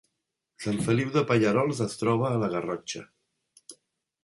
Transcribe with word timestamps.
Sant 0.63 0.79
Feliu 0.85 1.11
de 1.17 1.23
Pallerols 1.33 1.83
es 1.87 1.95
troba 2.05 2.33
a 2.33 2.41
la 2.45 2.51
Garrotxa 2.57 3.05